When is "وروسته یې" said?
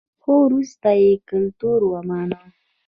0.47-1.11